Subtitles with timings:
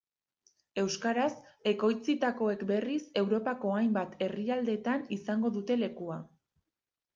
[0.83, 1.27] Euskaraz
[1.71, 6.21] ekoitzitakoek berriz, Europako hainbat herrialdetan izango dute lekua.